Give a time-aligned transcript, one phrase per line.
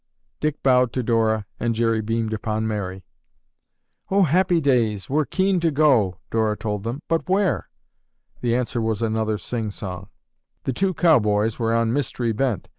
[0.39, 3.05] Dick bowed to Dora and Jerry beamed upon Mary.
[4.09, 5.11] "Oh, Happy Days!
[5.11, 7.69] We're keen to go," Dora told them, "but where?"
[8.41, 10.09] The answer was another sing song:
[10.63, 12.67] "The two cowboys were on mystery bent.